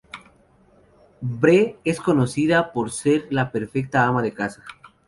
[1.21, 4.63] Bree es conocida por ser la perfecta ama de casa.